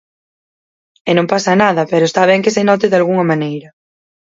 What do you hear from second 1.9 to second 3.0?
pero está ben que se note